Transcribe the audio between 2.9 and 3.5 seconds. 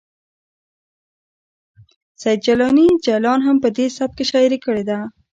جلان